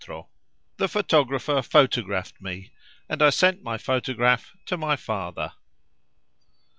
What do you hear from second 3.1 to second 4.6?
I sent my photograph